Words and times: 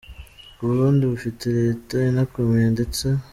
U 0.59 0.61
Burundi 0.69 1.03
bufite 1.11 1.43
leta 1.59 1.95
inakomeye 2.11 2.67
ndetse. 2.75 3.05